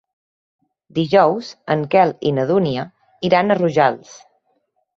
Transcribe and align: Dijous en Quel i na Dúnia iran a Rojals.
Dijous 0.99 1.49
en 1.75 1.85
Quel 1.93 2.15
i 2.31 2.33
na 2.39 2.47
Dúnia 2.55 2.89
iran 3.31 3.57
a 3.57 3.61
Rojals. 3.63 4.19